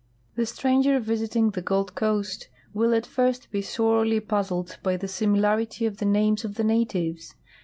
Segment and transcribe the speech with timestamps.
[0.33, 5.07] The stranger visiting the Gold coast will at first be sorely puz zled by the
[5.07, 7.35] similarity of the names of the natives.